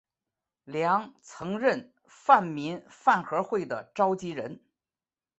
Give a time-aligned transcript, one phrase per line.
[0.63, 4.59] 梁曾任泛民饭盒会的召集人。